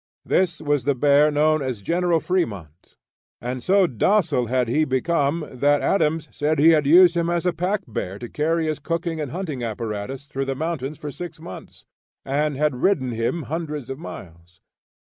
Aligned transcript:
This 0.25 0.59
was 0.59 0.83
the 0.85 0.95
bear 0.95 1.29
known 1.29 1.61
as 1.61 1.83
"General 1.83 2.19
Fremont;" 2.19 2.95
and 3.39 3.61
so 3.61 3.85
docile 3.85 4.47
had 4.47 4.67
he 4.67 4.83
become 4.83 5.47
that 5.51 5.83
Adams 5.83 6.27
said 6.31 6.57
he 6.57 6.69
had 6.69 6.87
used 6.87 7.15
him 7.15 7.29
as 7.29 7.45
a 7.45 7.53
packbear 7.53 8.17
to 8.17 8.27
carry 8.27 8.65
his 8.65 8.79
cooking 8.79 9.21
and 9.21 9.29
hunting 9.29 9.63
apparatus 9.63 10.25
through 10.25 10.45
the 10.45 10.55
mountains 10.55 10.97
for 10.97 11.11
six 11.11 11.39
months, 11.39 11.85
and 12.25 12.55
had 12.57 12.81
ridden 12.81 13.11
him 13.11 13.43
hundreds 13.43 13.91
of 13.91 13.99
miles. 13.99 14.59